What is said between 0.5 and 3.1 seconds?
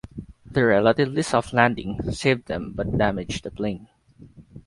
relatively soft landing saved them but